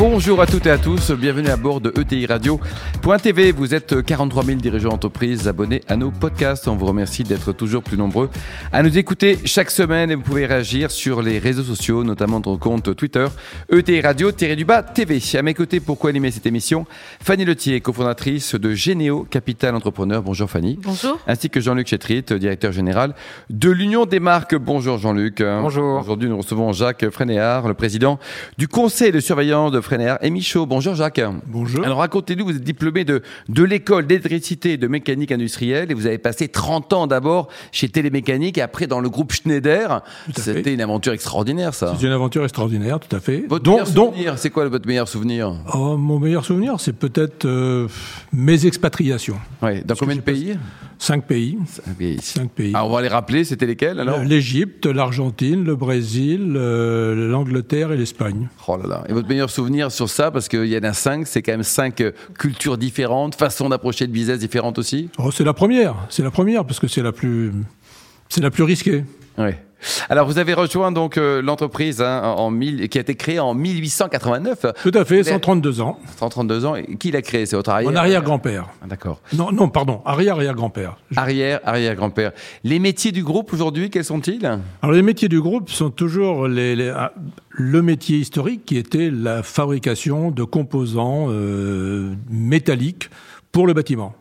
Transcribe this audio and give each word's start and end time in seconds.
Bonjour 0.00 0.40
à 0.40 0.46
toutes 0.46 0.64
et 0.64 0.70
à 0.70 0.78
tous, 0.78 1.10
bienvenue 1.10 1.50
à 1.50 1.58
bord 1.58 1.82
de 1.82 1.92
ETI 1.94 2.24
Radio.tv. 2.24 3.52
Vous 3.52 3.74
êtes 3.74 4.00
43 4.02 4.44
000 4.44 4.58
dirigeants 4.58 4.88
d'entreprise 4.88 5.46
abonnés 5.46 5.82
à 5.88 5.96
nos 5.98 6.10
podcasts. 6.10 6.68
On 6.68 6.76
vous 6.76 6.86
remercie 6.86 7.22
d'être 7.22 7.52
toujours 7.52 7.82
plus 7.82 7.98
nombreux 7.98 8.30
à 8.72 8.82
nous 8.82 8.96
écouter 8.96 9.38
chaque 9.44 9.70
semaine 9.70 10.10
et 10.10 10.14
vous 10.14 10.22
pouvez 10.22 10.46
réagir 10.46 10.90
sur 10.90 11.20
les 11.20 11.38
réseaux 11.38 11.64
sociaux, 11.64 12.02
notamment 12.02 12.38
notre 12.38 12.56
compte 12.56 12.96
Twitter 12.96 13.26
ETI 13.70 14.00
Radio-du-bas 14.00 14.84
TV. 14.84 15.20
À 15.34 15.42
mes 15.42 15.52
côtés, 15.52 15.80
pour 15.80 15.98
co-animer 15.98 16.30
cette 16.30 16.46
émission, 16.46 16.86
Fanny 17.22 17.44
Letier, 17.44 17.82
cofondatrice 17.82 18.54
de 18.54 18.72
Généo 18.72 19.26
Capital 19.28 19.74
Entrepreneur. 19.74 20.22
Bonjour 20.22 20.48
Fanny. 20.48 20.78
Bonjour. 20.82 21.18
Ainsi 21.26 21.50
que 21.50 21.60
Jean-Luc 21.60 21.88
Chetrit, 21.88 22.22
directeur 22.22 22.72
général 22.72 23.14
de 23.50 23.68
l'Union 23.68 24.06
des 24.06 24.18
marques. 24.18 24.54
Bonjour 24.54 24.96
Jean-Luc. 24.96 25.42
Bonjour. 25.42 26.00
Aujourd'hui, 26.00 26.30
nous 26.30 26.38
recevons 26.38 26.72
Jacques 26.72 27.10
Frénéard, 27.10 27.68
le 27.68 27.74
président 27.74 28.18
du 28.56 28.66
conseil 28.66 29.12
de 29.12 29.20
surveillance 29.20 29.72
de 29.72 29.89
Frénéard 29.90 30.18
et 30.22 30.30
Michaud. 30.30 30.66
Bonjour 30.66 30.94
Jacques. 30.94 31.20
Bonjour. 31.48 31.84
Alors 31.84 31.98
racontez-nous, 31.98 32.44
vous 32.44 32.54
êtes 32.54 32.62
diplômé 32.62 33.04
de, 33.04 33.22
de 33.48 33.64
l'école 33.64 34.06
d'électricité 34.06 34.74
et 34.74 34.76
de 34.76 34.86
mécanique 34.86 35.32
industrielle 35.32 35.90
et 35.90 35.94
vous 35.94 36.06
avez 36.06 36.18
passé 36.18 36.46
30 36.46 36.92
ans 36.92 37.06
d'abord 37.08 37.48
chez 37.72 37.88
Télémécanique 37.88 38.56
et 38.58 38.62
après 38.62 38.86
dans 38.86 39.00
le 39.00 39.10
groupe 39.10 39.32
Schneider. 39.32 40.04
C'était 40.36 40.74
une 40.74 40.80
aventure 40.80 41.12
extraordinaire 41.12 41.74
ça. 41.74 41.96
C'est 41.98 42.06
une 42.06 42.12
aventure 42.12 42.44
extraordinaire, 42.44 43.00
tout 43.00 43.16
à 43.16 43.18
fait. 43.18 43.44
Votre 43.48 43.68
meilleur 43.68 43.88
souvenir, 43.88 44.38
c'est 44.38 44.50
quoi 44.50 44.68
votre 44.68 44.86
meilleur 44.86 45.08
souvenir? 45.08 45.52
Oh, 45.74 45.96
Mon 45.96 46.20
meilleur 46.20 46.44
souvenir, 46.44 46.78
c'est 46.78 46.92
peut-être 46.92 47.44
euh, 47.46 47.88
mes 48.32 48.66
expatriations. 48.66 49.38
Ouais, 49.60 49.82
dans 49.84 49.96
combien 49.96 50.14
de 50.14 50.20
pays? 50.20 50.56
Cinq 51.00 51.24
pays. 51.24 51.56
Cinq 51.66 51.96
pays. 51.96 52.18
Cinq 52.20 52.50
pays. 52.50 52.74
Alors 52.74 52.90
on 52.90 52.92
va 52.92 53.00
les 53.00 53.08
rappeler, 53.08 53.42
c'était 53.44 53.64
lesquels 53.64 53.98
alors? 53.98 54.22
L'Égypte, 54.22 54.84
l'Argentine, 54.84 55.64
le 55.64 55.74
Brésil, 55.74 56.52
euh, 56.56 57.30
l'Angleterre 57.30 57.90
et 57.92 57.96
l'Espagne. 57.96 58.48
Oh 58.68 58.76
là 58.76 58.86
là. 58.86 59.04
Et 59.08 59.14
votre 59.14 59.26
meilleur 59.26 59.48
souvenir 59.48 59.79
sur 59.88 60.10
ça, 60.10 60.30
parce 60.30 60.48
qu'il 60.48 60.66
y 60.66 60.76
en 60.76 60.82
a 60.82 60.92
cinq, 60.92 61.26
c'est 61.26 61.40
quand 61.40 61.52
même 61.52 61.62
cinq 61.62 62.00
euh, 62.02 62.12
cultures 62.38 62.76
différentes, 62.76 63.34
façons 63.34 63.68
d'approcher 63.70 64.06
le 64.06 64.12
business 64.12 64.38
différentes 64.38 64.78
aussi? 64.78 65.08
Oh, 65.18 65.30
C'est 65.30 65.44
la 65.44 65.54
première, 65.54 65.94
c'est 66.10 66.22
la 66.22 66.30
première, 66.30 66.66
parce 66.66 66.78
que 66.78 66.88
c'est 66.88 67.02
la 67.02 67.12
plus, 67.12 67.52
c'est 68.28 68.42
la 68.42 68.50
plus 68.50 68.64
risquée. 68.64 69.04
Oui. 69.38 69.52
Alors, 70.08 70.26
vous 70.26 70.38
avez 70.38 70.54
rejoint 70.54 70.92
donc 70.92 71.16
euh, 71.16 71.42
l'entreprise 71.42 72.00
hein, 72.00 72.22
en 72.22 72.50
mille, 72.50 72.88
qui 72.88 72.98
a 72.98 73.00
été 73.00 73.14
créée 73.14 73.38
en 73.38 73.54
1889. 73.54 74.66
Tout 74.82 74.90
à 74.94 75.04
fait, 75.04 75.22
132 75.24 75.80
ans. 75.80 75.98
132 76.16 76.64
ans. 76.66 76.76
Et 76.76 76.96
qui 76.96 77.10
l'a 77.10 77.22
créée 77.22 77.46
C'est 77.46 77.56
votre 77.56 77.70
arrière 77.70 77.90
Mon 77.90 77.96
arrière-grand-père. 77.96 78.66
Ah, 78.82 78.86
D'accord. 78.86 79.20
Non, 79.32 79.52
non, 79.52 79.68
pardon, 79.68 80.02
arrière-arrière-grand-père. 80.04 80.96
Arrière, 81.16 81.60
arrière-grand-père. 81.64 82.32
Les 82.64 82.78
métiers 82.78 83.12
du 83.12 83.22
groupe 83.22 83.52
aujourd'hui, 83.52 83.90
quels 83.90 84.04
sont-ils? 84.04 84.44
Alors, 84.82 84.94
les 84.94 85.02
métiers 85.02 85.28
du 85.28 85.40
groupe 85.40 85.70
sont 85.70 85.90
toujours 85.90 86.48
les, 86.48 86.76
les, 86.76 86.88
ah, 86.88 87.12
le 87.50 87.82
métier 87.82 88.18
historique 88.18 88.64
qui 88.64 88.76
était 88.76 89.10
la 89.10 89.42
fabrication 89.42 90.30
de 90.30 90.44
composants 90.44 91.26
euh, 91.28 92.14
métalliques 92.30 93.10
pour 93.52 93.66
le 93.66 93.72
bâtiment. 93.72 94.14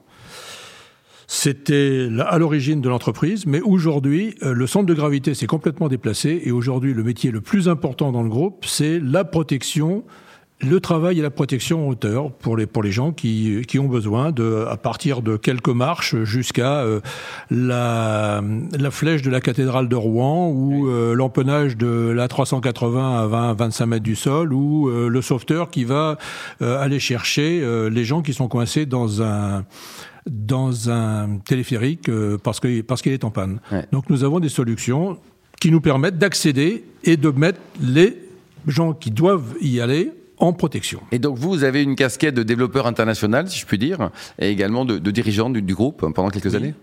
C'était 1.32 2.10
à 2.26 2.40
l'origine 2.40 2.82
de 2.82 2.90
l'entreprise, 2.90 3.46
mais 3.46 3.62
aujourd'hui, 3.62 4.34
euh, 4.42 4.52
le 4.56 4.66
centre 4.66 4.88
de 4.88 4.96
gravité 4.96 5.36
s'est 5.36 5.46
complètement 5.46 5.88
déplacé 5.88 6.42
et 6.44 6.52
aujourd'hui, 6.52 6.96
le 6.96 7.04
métier 7.04 7.30
le 7.30 7.40
plus 7.40 7.70
important 7.70 8.12
dans 8.12 8.24
le 8.24 8.30
groupe, 8.30 8.66
c'est 8.66 9.00
la 9.00 9.24
protection 9.24 10.04
le 10.62 10.82
travail 10.82 11.20
et 11.20 11.22
la 11.22 11.30
protection 11.30 11.88
en 11.88 11.90
hauteur 11.90 12.32
pour 12.34 12.58
les 12.58 12.66
pour 12.66 12.84
les 12.84 12.92
gens 12.92 13.12
qui 13.12 13.62
qui 13.68 13.80
ont 13.80 13.88
besoin 13.88 14.32
de 14.32 14.66
à 14.70 14.76
partir 14.76 15.22
de 15.22 15.38
quelques 15.38 15.70
marches 15.70 16.22
jusqu'à 16.24 16.82
euh, 16.82 17.00
la 17.50 18.42
la 18.78 18.92
flèche 18.92 19.22
de 19.22 19.30
la 19.30 19.40
cathédrale 19.40 19.88
de 19.88 19.96
Rouen 19.96 20.50
ou 20.50 20.90
euh, 20.90 21.14
l'empennage 21.14 21.78
de 21.78 22.10
la 22.10 22.28
380 22.28 23.22
à 23.22 23.28
20 23.28 23.54
25 23.54 23.86
mètres 23.86 24.04
du 24.04 24.16
sol 24.16 24.52
ou 24.54 24.90
euh, 24.90 25.08
le 25.08 25.22
sauveteur 25.22 25.70
qui 25.70 25.86
va 25.86 26.18
euh, 26.62 26.82
aller 26.82 27.00
chercher 27.00 27.62
euh, 27.62 27.90
les 27.90 28.04
gens 28.04 28.22
qui 28.22 28.34
sont 28.34 28.50
coincés 28.50 28.86
dans 28.86 29.22
un 29.22 29.64
dans 30.30 30.90
un 30.90 31.40
téléphérique 31.46 32.10
euh, 32.10 32.38
parce 32.38 32.60
que 32.60 32.82
parce 32.82 33.02
qu'il 33.02 33.12
est 33.12 33.24
en 33.24 33.32
panne. 33.32 33.60
Ouais. 33.72 33.86
Donc 33.92 34.10
nous 34.10 34.24
avons 34.24 34.40
des 34.40 34.50
solutions 34.50 35.18
qui 35.60 35.72
nous 35.72 35.82
permettent 35.82 36.18
d'accéder 36.18 36.84
et 37.04 37.18
de 37.18 37.30
mettre 37.30 37.60
les 37.82 38.18
gens 38.68 38.94
qui 38.94 39.12
doivent 39.12 39.56
y 39.62 39.80
aller 39.80 40.12
en 40.38 40.54
protection. 40.54 41.02
Et 41.12 41.20
donc 41.20 41.38
vous, 41.38 41.50
vous 41.50 41.64
avez 41.64 41.84
une 41.84 41.96
casquette 41.96 42.36
de 42.36 42.44
développeur 42.44 42.88
international, 42.88 43.50
si 43.50 43.60
je 43.60 43.66
puis 43.66 43.78
dire, 43.78 44.10
et 44.40 44.50
également 44.50 44.86
de, 44.86 44.98
de 44.98 45.12
dirigeant 45.12 45.50
du, 45.50 45.62
du, 45.62 45.76
groupe 45.76 46.06
pendant 46.14 46.30
quelques 46.30 46.52
oui. 46.52 46.56
années? 46.56 46.74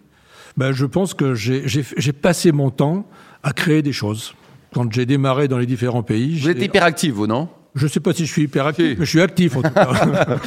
Ben, 0.57 0.73
Je 0.73 0.87
pense 0.87 1.15
que 1.15 1.35
j'ai 1.35 2.13
passé 2.13 2.53
mon 2.53 2.71
temps 2.71 3.07
à 3.43 3.53
créer 3.53 3.83
des 3.83 3.93
choses. 3.93 4.35
Quand 4.75 4.93
j'ai 4.93 5.07
démarré 5.07 5.49
dans 5.49 5.59
les 5.59 5.67
différents 5.67 6.03
pays... 6.03 6.39
Vous 6.39 6.51
êtes 6.51 6.63
hyperactif, 6.63 7.15
vous, 7.15 7.27
non? 7.27 7.49
Je 7.77 7.85
ne 7.85 7.91
sais 7.91 8.01
pas 8.01 8.13
si 8.13 8.25
je 8.25 8.33
suis 8.33 8.43
hyperactif, 8.43 8.85
si. 8.85 8.97
mais 8.99 9.05
je 9.05 9.11
suis 9.11 9.21
actif 9.21 9.57
en 9.57 9.63
tout 9.63 9.71
cas. 9.71 9.87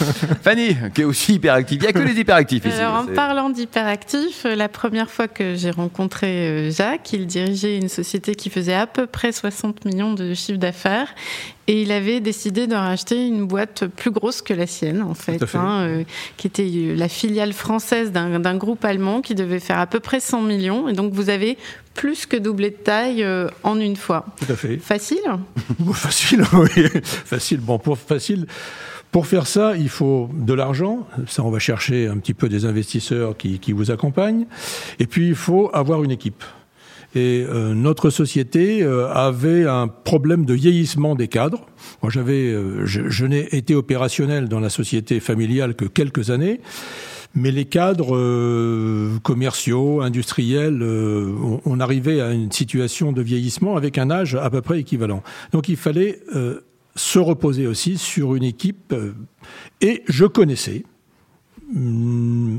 Fanny, 0.43 0.75
qui 0.93 1.01
est 1.01 1.05
aussi 1.05 1.35
hyperactive. 1.35 1.77
Il 1.79 1.83
n'y 1.83 1.87
a 1.87 1.93
que 1.93 1.99
les 1.99 2.19
hyperactifs 2.19 2.65
ici. 2.65 2.79
Alors, 2.79 2.95
en 2.95 3.05
parlant 3.05 3.49
d'hyperactifs, 3.49 4.45
la 4.45 4.67
première 4.67 5.09
fois 5.09 5.27
que 5.27 5.55
j'ai 5.55 5.71
rencontré 5.71 6.27
euh, 6.27 6.71
Jacques, 6.71 7.13
il 7.13 7.27
dirigeait 7.27 7.77
une 7.77 7.87
société 7.87 8.33
qui 8.33 8.49
faisait 8.49 8.73
à 8.73 8.87
peu 8.87 9.05
près 9.05 9.31
60 9.31 9.85
millions 9.85 10.13
de 10.13 10.33
chiffre 10.33 10.59
d'affaires 10.59 11.13
et 11.69 11.83
il 11.83 11.91
avait 11.91 12.19
décidé 12.19 12.65
de 12.65 12.73
racheter 12.73 13.27
une 13.27 13.45
boîte 13.45 13.85
plus 13.85 14.09
grosse 14.09 14.41
que 14.41 14.55
la 14.55 14.65
sienne, 14.65 15.03
en 15.03 15.13
fait, 15.13 15.45
fait. 15.45 15.55
Hein, 15.55 15.81
euh, 15.81 16.03
qui 16.35 16.47
était 16.47 16.67
la 16.95 17.07
filiale 17.07 17.53
française 17.53 18.11
d'un 18.11 18.55
groupe 18.55 18.83
allemand 18.83 19.21
qui 19.21 19.35
devait 19.35 19.59
faire 19.59 19.77
à 19.77 19.85
peu 19.85 19.99
près 19.99 20.19
100 20.19 20.41
millions. 20.41 20.89
Et 20.89 20.93
donc, 20.93 21.13
vous 21.13 21.29
avez 21.29 21.59
plus 21.93 22.25
que 22.25 22.37
doublé 22.37 22.71
de 22.71 22.75
taille 22.75 23.23
euh, 23.23 23.49
en 23.61 23.79
une 23.79 23.97
fois. 23.97 24.25
Tout 24.39 24.51
à 24.51 24.55
fait. 24.55 24.77
Facile? 24.77 25.21
Facile, 25.93 26.43
oui. 26.53 26.87
Facile. 27.03 27.59
Bon, 27.59 27.77
pour 27.77 27.99
facile. 27.99 28.47
Pour 29.11 29.27
faire 29.27 29.45
ça, 29.45 29.77
il 29.77 29.89
faut 29.89 30.27
de 30.33 30.55
l'argent. 30.55 31.07
Ça, 31.27 31.43
on 31.43 31.51
va 31.51 31.59
chercher 31.59 32.07
un 32.07 32.17
petit 32.17 32.33
peu 32.33 32.49
des 32.49 32.65
investisseurs 32.65 33.37
qui, 33.37 33.59
qui 33.59 33.73
vous 33.73 33.91
accompagnent. 33.91 34.47
Et 34.97 35.05
puis, 35.05 35.27
il 35.27 35.35
faut 35.35 35.69
avoir 35.71 36.03
une 36.03 36.09
équipe. 36.09 36.43
Et 37.15 37.43
euh, 37.47 37.73
notre 37.73 38.11
société 38.11 38.83
euh, 38.83 39.11
avait 39.11 39.65
un 39.65 39.87
problème 39.87 40.45
de 40.45 40.53
vieillissement 40.53 41.15
des 41.15 41.27
cadres. 41.27 41.65
Moi, 42.03 42.11
j'avais, 42.11 42.51
euh, 42.51 42.85
je, 42.85 43.25
n'ai 43.25 43.55
été 43.55 43.73
opérationnel 43.73 44.47
dans 44.47 44.59
la 44.59 44.69
société 44.69 45.19
familiale 45.19 45.75
que 45.75 45.85
quelques 45.85 46.29
années. 46.29 46.61
Mais 47.35 47.51
les 47.51 47.65
cadres 47.65 49.19
commerciaux, 49.19 50.01
industriels, 50.01 50.81
on, 50.81 51.79
arrivait 51.79 52.21
à 52.21 52.31
une 52.31 52.51
situation 52.51 53.11
de 53.11 53.21
vieillissement 53.21 53.77
avec 53.77 53.99
un 53.99 54.09
âge 54.09 54.33
à 54.33 54.49
peu 54.49 54.61
près 54.61 54.79
équivalent. 54.79 55.21
Donc 55.51 55.69
il 55.69 55.77
fallait 55.77 56.21
se 56.95 57.19
reposer 57.19 57.67
aussi 57.67 57.99
sur 57.99 58.33
une 58.33 58.41
équipe. 58.41 58.95
et 59.79 60.01
je 60.07 60.25
connaissais, 60.25 60.85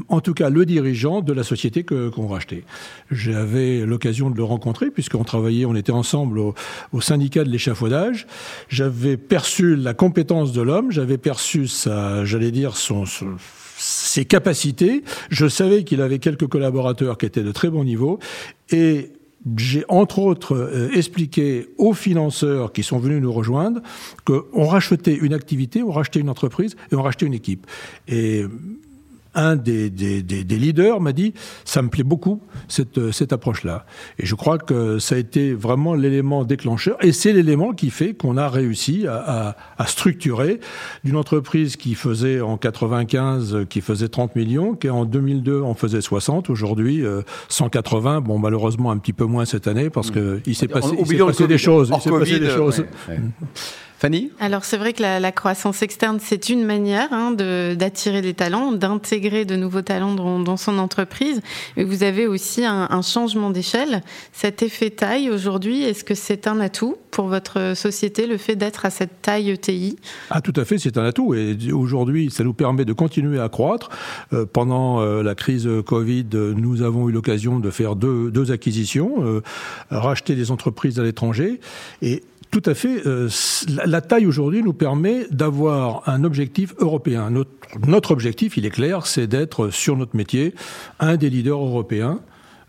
en 0.09 0.21
tout 0.21 0.34
cas 0.34 0.50
le 0.50 0.65
dirigeant 0.65 1.21
de 1.21 1.32
la 1.32 1.43
société 1.43 1.84
qu'on 1.84 2.28
rachetait. 2.28 2.65
J'avais 3.10 3.84
l'occasion 3.84 4.31
de 4.31 4.37
le 4.37 4.44
rencontrer 4.44 4.91
puisqu'on 4.91 5.25
travaillait, 5.25 5.65
on 5.65 5.75
était 5.75 5.93
ensemble 5.93 6.38
au, 6.38 6.54
syndicat 7.00 7.44
de 7.44 7.50
l'échafaudage. 7.50 8.26
J'avais 8.69 9.16
perçu 9.16 9.75
la 9.75 9.94
compétence 9.94 10.53
de 10.53 10.62
l'homme, 10.62 10.93
j'avais 10.93 11.19
perçu 11.19 11.66
sa, 11.66 12.25
j'allais 12.25 12.53
dire 12.53 12.75
ses 12.76 14.25
capacités. 14.25 15.03
Je 15.31 15.48
savais 15.48 15.82
qu'il 15.82 16.03
avait 16.03 16.19
quelques 16.19 16.47
collaborateurs 16.47 17.19
qui 17.19 17.27
étaient 17.27 17.42
de 17.42 17.53
très 17.53 17.71
bon 17.71 17.84
niveau 17.84 18.21
et 18.71 19.10
j'ai 19.56 19.84
entre 19.88 20.19
autres 20.19 20.54
euh, 20.54 20.91
expliqué 20.92 21.69
aux 21.78 21.94
financeurs 21.94 22.72
qui 22.72 22.82
sont 22.82 22.98
venus 22.98 23.22
nous 23.22 23.32
rejoindre 23.32 23.81
qu'on 24.25 24.66
rachetait 24.66 25.15
une 25.15 25.32
activité, 25.32 25.82
on 25.82 25.91
rachetait 25.91 26.21
une 26.21 26.28
entreprise 26.28 26.77
et 26.92 26.95
on 26.95 27.03
rachetait 27.03 27.24
une 27.24 27.34
équipe. 27.34 27.66
Et 28.07 28.45
un 29.34 29.56
des, 29.56 29.91
des, 29.91 30.22
des, 30.22 30.44
des 30.44 30.59
leaders 30.59 31.00
m'a 31.00 31.12
dit 31.12 31.34
ça 31.65 31.82
me 31.82 31.88
plaît 31.88 32.04
beaucoup 32.04 32.42
cette, 32.68 33.10
cette 33.12 33.32
approche-là. 33.32 33.86
Et 34.18 34.27
je 34.27 34.34
crois 34.34 34.59
que 34.59 34.98
ça 34.98 35.15
a 35.15 35.18
été 35.18 35.54
vraiment 35.54 35.94
l'élément 35.94 36.44
déclencheur 36.44 36.97
et 37.04 37.12
c'est 37.12 37.32
l'élément 37.32 37.72
qui 37.72 37.91
fait 37.91 38.15
qu'on 38.15 38.36
a 38.36 38.48
réussi 38.48 39.06
à, 39.06 39.16
à, 39.16 39.56
à 39.78 39.86
structurer 39.86 40.60
d'une 41.04 41.16
entreprise 41.16 41.77
qui 41.77 41.94
faisait 41.94 42.41
en 42.41 42.56
95 42.56 43.66
qui 43.68 43.80
faisait 43.80 44.09
30 44.09 44.36
millions, 44.36 44.74
qui 44.74 44.88
en 44.88 45.04
2002 45.04 45.62
en 45.62 45.74
faisait 45.74 46.00
60, 46.00 46.50
aujourd'hui 46.50 47.04
euh, 47.04 47.22
180. 47.48 48.21
Bon 48.21 48.38
malheureusement 48.38 48.91
un 48.91 48.98
petit 48.98 49.12
peu 49.12 49.24
moins 49.24 49.44
cette 49.44 49.66
année 49.68 49.91
parce 49.91 50.10
que 50.10 50.41
il 50.47 50.54
s'est 50.54 50.68
passé, 50.68 50.97
des 51.47 51.59
choses. 51.59 51.92
Il 51.94 52.00
s'est 52.00 52.10
passé 52.10 52.41
des 52.41 52.50
choses. 52.50 52.84
Fanny 54.00 54.30
Alors 54.41 54.64
c'est 54.64 54.78
vrai 54.78 54.94
que 54.94 55.02
la, 55.02 55.32
croissance 55.32 55.82
externe, 55.82 56.18
c'est 56.20 56.48
une 56.48 56.64
manière 56.64 57.12
hein, 57.12 57.32
d'attirer 57.32 58.22
des 58.22 58.32
talents, 58.32 58.72
d'intégrer 58.72 59.44
de 59.44 59.56
nouveaux 59.56 59.82
talents 59.82 60.14
dans, 60.14 60.56
son 60.56 60.78
entreprise. 60.78 61.42
Mais 61.76 61.84
vous 61.84 62.02
avez 62.02 62.26
aussi 62.26 62.64
un, 62.64 62.88
un 62.91 63.02
changement 63.02 63.50
d'échelle. 63.50 64.02
Cet 64.32 64.62
effet 64.62 64.88
taille 64.88 65.28
aujourd'hui, 65.28 65.82
est-ce 65.82 66.02
que 66.02 66.14
c'est 66.14 66.47
un 66.47 66.60
atout 66.60 66.97
pour 67.10 67.26
votre 67.26 67.74
société, 67.76 68.26
le 68.26 68.38
fait 68.38 68.56
d'être 68.56 68.86
à 68.86 68.91
cette 68.91 69.20
taille 69.20 69.50
ETI 69.50 69.97
Ah 70.30 70.41
tout 70.41 70.54
à 70.56 70.64
fait, 70.64 70.78
c'est 70.78 70.97
un 70.97 71.04
atout. 71.04 71.34
Et 71.34 71.56
aujourd'hui, 71.70 72.30
ça 72.30 72.42
nous 72.42 72.54
permet 72.54 72.86
de 72.86 72.94
continuer 72.94 73.38
à 73.38 73.50
croître. 73.50 73.91
Euh, 74.32 74.47
pendant 74.50 75.00
euh, 75.00 75.22
la 75.22 75.34
crise 75.34 75.68
Covid, 75.84 76.26
nous 76.32 76.82
avons 76.82 77.08
eu 77.08 77.12
l'occasion 77.12 77.60
de 77.60 77.70
faire 77.70 77.97
deux, 77.97 78.30
deux 78.30 78.50
acquisitions, 78.50 79.16
euh, 79.20 79.42
racheter 79.91 80.34
des 80.36 80.50
entreprises 80.50 80.98
à 80.98 81.02
l'étranger. 81.02 81.60
Et 82.00 82.22
tout 82.50 82.62
à 82.66 82.74
fait. 82.74 83.02
la 83.66 84.00
taille 84.00 84.26
aujourd'hui 84.26 84.62
nous 84.62 84.72
permet 84.72 85.26
d'avoir 85.30 86.08
un 86.08 86.24
objectif 86.24 86.74
européen. 86.78 87.30
Notre, 87.86 88.10
objectif, 88.10 88.56
il 88.56 88.66
est 88.66 88.70
clair, 88.70 89.06
c'est 89.06 89.26
d'être 89.26 89.70
sur 89.70 89.97
notre 89.97 90.16
métier 90.16 90.54
un 90.98 91.16
des 91.16 91.30
leaders 91.30 91.60
européens 91.60 92.20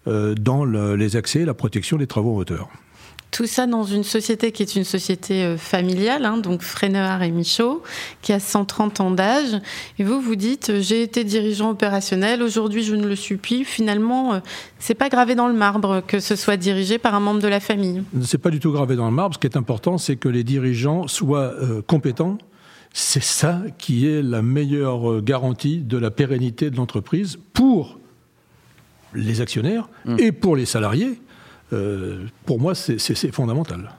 dans 0.06 0.66
les 0.66 1.16
accès 1.16 1.42
et 1.42 1.46
la 1.46 1.54
protection 1.54 1.98
des 1.98 2.08
travaux 2.08 2.36
en 2.36 2.38
hauteur. 2.38 2.70
Tout 3.32 3.48
ça 3.48 3.66
dans 3.66 3.86
une 3.86 4.04
société 4.04 4.52
qui 4.52 4.62
est 4.62 4.76
une 4.76 4.84
société 4.84 5.46
euh, 5.46 5.58
familiale, 5.58 6.26
hein, 6.26 6.38
donc 6.38 6.64
Freneur 6.64 7.22
et 7.24 7.32
Michaud, 7.32 7.82
qui 8.22 8.34
a 8.34 8.42
130 8.42 9.00
ans 9.00 9.12
d'âge. 9.12 9.62
Et 9.98 10.04
vous, 10.04 10.20
vous 10.20 10.36
dites, 10.36 10.70
euh, 10.70 10.82
j'ai 10.82 11.02
été 11.02 11.24
dirigeant 11.24 11.70
opérationnel, 11.70 12.44
aujourd'hui 12.44 12.84
je 12.84 12.94
ne 12.94 13.08
le 13.08 13.16
suis 13.16 13.38
plus. 13.38 13.64
Finalement, 13.64 14.34
euh, 14.34 14.40
c'est 14.80 14.96
pas 14.96 15.08
gravé 15.08 15.36
dans 15.36 15.48
le 15.48 15.54
marbre 15.54 16.04
que 16.06 16.20
ce 16.20 16.36
soit 16.36 16.58
dirigé 16.58 16.98
par 16.98 17.16
un 17.16 17.22
membre 17.22 17.42
de 17.42 17.48
la 17.48 17.62
famille. 17.62 18.04
C'est 18.22 18.38
pas 18.38 18.50
du 18.50 18.60
tout 18.60 18.74
gravé 18.74 18.98
dans 18.98 19.06
le 19.06 19.16
marbre. 19.16 19.36
Ce 19.36 19.40
qui 19.40 19.48
est 19.48 19.56
important, 19.56 19.98
c'est 19.98 20.18
que 20.18 20.28
les 20.28 20.44
dirigeants 20.44 21.08
soient 21.08 21.54
compétents. 21.88 22.38
C'est 22.92 23.24
ça 23.24 23.62
qui 23.78 24.08
est 24.08 24.22
la 24.22 24.42
meilleure 24.42 25.22
garantie 25.22 25.78
de 25.78 25.98
la 25.98 26.12
pérennité 26.12 26.70
de 26.70 26.76
l'entreprise 26.76 27.38
pour 27.54 27.98
les 29.14 29.40
actionnaires 29.40 29.88
mmh. 30.06 30.16
et 30.20 30.32
pour 30.34 30.58
les 30.58 30.66
salariés. 30.66 31.22
Euh, 31.74 32.26
pour 32.46 32.60
moi, 32.60 32.76
c'est 32.76 33.32
fondamental. 33.32 33.92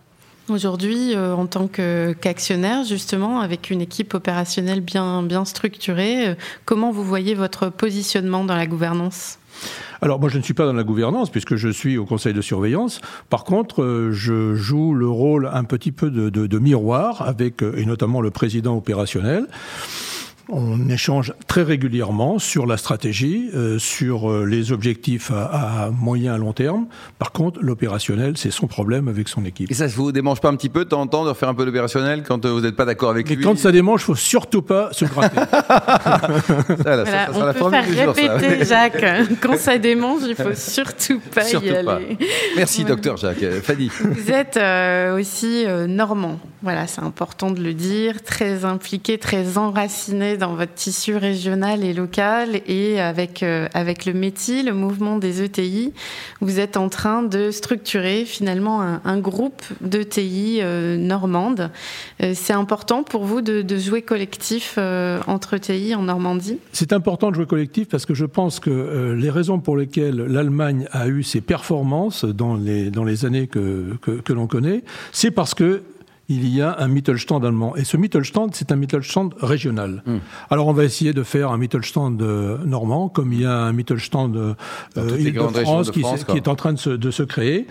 Aujourd'hui, 0.48 1.14
euh, 1.14 1.34
en 1.34 1.46
tant 1.46 1.68
qu'actionnaire, 1.68 2.84
justement, 2.84 3.40
avec 3.40 3.70
une 3.70 3.80
équipe 3.80 4.12
opérationnelle 4.14 4.80
bien, 4.80 5.22
bien 5.22 5.44
structurée, 5.44 6.28
euh, 6.28 6.34
comment 6.64 6.90
vous 6.90 7.04
voyez 7.04 7.34
votre 7.34 7.68
positionnement 7.68 8.44
dans 8.44 8.56
la 8.56 8.66
gouvernance? 8.66 9.38
Alors 10.00 10.18
moi 10.18 10.28
je 10.28 10.38
ne 10.38 10.42
suis 10.42 10.54
pas 10.54 10.66
dans 10.66 10.72
la 10.72 10.82
gouvernance 10.82 11.30
puisque 11.30 11.54
je 11.54 11.68
suis 11.68 11.96
au 11.96 12.04
conseil 12.04 12.32
de 12.32 12.40
surveillance. 12.40 13.00
Par 13.28 13.44
contre, 13.44 14.10
je 14.10 14.54
joue 14.54 14.94
le 14.94 15.08
rôle 15.08 15.48
un 15.52 15.62
petit 15.62 15.92
peu 15.92 16.10
de, 16.10 16.28
de 16.30 16.58
miroir 16.58 17.22
avec 17.22 17.62
et 17.62 17.84
notamment 17.84 18.20
le 18.20 18.32
président 18.32 18.76
opérationnel. 18.76 19.46
On 20.48 20.88
échange 20.88 21.32
très 21.46 21.62
régulièrement 21.62 22.40
sur 22.40 22.66
la 22.66 22.76
stratégie, 22.76 23.48
euh, 23.54 23.78
sur 23.78 24.30
euh, 24.30 24.44
les 24.44 24.72
objectifs 24.72 25.30
à, 25.30 25.90
moyen 25.92 26.34
à 26.34 26.38
long 26.38 26.52
terme. 26.52 26.86
Par 27.18 27.30
contre, 27.30 27.60
l'opérationnel, 27.62 28.36
c'est 28.36 28.50
son 28.50 28.66
problème 28.66 29.06
avec 29.06 29.28
son 29.28 29.44
équipe. 29.44 29.70
Et 29.70 29.74
ça 29.74 29.86
ne 29.86 29.92
vous 29.92 30.10
démange 30.10 30.40
pas 30.40 30.48
un 30.48 30.56
petit 30.56 30.68
peu 30.68 30.84
de 30.84 30.90
temps 30.90 31.00
en 31.00 31.06
temps 31.06 31.24
de 31.24 31.28
refaire 31.28 31.48
un 31.48 31.54
peu 31.54 31.64
l'opérationnel 31.64 32.24
quand 32.26 32.44
euh, 32.44 32.50
vous 32.50 32.60
n'êtes 32.60 32.74
pas 32.74 32.84
d'accord 32.84 33.10
avec 33.10 33.28
Mais 33.28 33.36
lui 33.36 33.44
Quand 33.44 33.56
ça 33.56 33.70
démange, 33.70 34.02
il 34.02 34.04
faut 34.04 34.14
surtout 34.16 34.62
pas 34.62 34.92
se 34.92 35.04
gratter. 35.04 35.38
on 37.34 37.52
peut 37.52 37.70
faire 37.70 38.08
répéter, 38.08 38.64
Jacques. 38.64 39.04
Quand 39.40 39.56
ça 39.56 39.78
démange, 39.78 40.22
il 40.26 40.34
faut 40.34 40.54
surtout 40.54 41.20
pas 41.32 41.48
y 41.50 41.70
aller. 41.70 42.18
Merci, 42.56 42.84
docteur 42.84 43.16
Jacques. 43.16 43.44
Fanny. 43.62 43.90
Vous 44.00 44.30
êtes 44.30 44.58
aussi 45.16 45.64
normand. 45.86 46.40
Voilà, 46.62 46.86
c'est 46.86 47.02
important 47.02 47.50
de 47.50 47.60
le 47.62 47.74
dire. 47.74 48.22
Très 48.22 48.64
impliqué, 48.64 49.18
très 49.18 49.58
enraciné 49.58 50.31
dans 50.36 50.54
votre 50.54 50.74
tissu 50.74 51.16
régional 51.16 51.84
et 51.84 51.92
local 51.92 52.60
et 52.66 53.00
avec, 53.00 53.42
euh, 53.42 53.68
avec 53.74 54.06
le 54.06 54.12
métier, 54.12 54.62
le 54.62 54.72
mouvement 54.72 55.18
des 55.18 55.42
ETI, 55.42 55.92
vous 56.40 56.60
êtes 56.60 56.76
en 56.76 56.88
train 56.88 57.22
de 57.22 57.50
structurer 57.50 58.24
finalement 58.24 58.80
un, 58.80 59.18
groupe 59.18 59.62
d'ETI 59.80 60.58
euh, 60.60 60.96
normande. 60.96 61.70
Euh, 62.22 62.32
c'est 62.34 62.52
important 62.52 63.02
pour 63.02 63.24
vous 63.24 63.40
de, 63.40 63.64
jouer 63.76 64.02
collectif 64.02 64.78
entre 65.26 65.54
ETI 65.54 65.94
en 65.94 66.02
Normandie? 66.02 66.58
C'est 66.72 66.92
important 66.92 67.30
de 67.30 67.36
jouer 67.36 67.46
collectif 67.46 67.88
parce 67.88 68.06
que 68.06 68.14
je 68.14 68.26
pense 68.26 68.60
que 68.60 69.14
les 69.16 69.30
raisons 69.30 69.60
pour 69.60 69.76
lesquelles 69.76 70.16
l'Allemagne 70.16 70.86
a 70.92 71.08
eu 71.08 71.22
ses 71.22 71.40
performances 71.40 72.24
dans 72.24 72.54
les, 72.54 72.90
dans 72.90 73.04
les 73.04 73.24
années 73.24 73.46
que, 73.46 73.96
que 74.02 74.32
l'on 74.32 74.46
connaît, 74.46 74.84
c'est 75.10 75.30
parce 75.30 75.54
que 75.54 75.82
il 76.28 76.48
y 76.48 76.62
a 76.62 76.76
un 76.78 76.88
Mittelstand 76.88 77.44
allemand. 77.44 77.76
Et 77.76 77.84
ce 77.84 77.96
Mittelstand, 77.96 78.50
c'est 78.52 78.72
un 78.72 78.76
Mittelstand 78.76 79.30
régional. 79.40 80.02
Hmm. 80.06 80.18
Alors 80.50 80.68
on 80.68 80.72
va 80.72 80.84
essayer 80.84 81.12
de 81.12 81.22
faire 81.22 81.50
un 81.50 81.58
Mittelstand 81.58 82.20
euh, 82.20 82.58
normand, 82.64 83.08
comme 83.08 83.32
il 83.32 83.40
y 83.42 83.44
a 83.44 83.54
un 83.54 83.72
Mittelstand 83.72 84.36
euh, 84.36 84.54
de 84.96 85.60
france 85.62 85.90
qui, 85.90 86.02
qui, 86.02 86.36
est 86.36 86.48
en 86.48 86.54
train 86.54 86.72
de 86.72 86.78
se, 86.78 86.90
de 86.90 87.10
se 87.10 87.22
créer. 87.22 87.66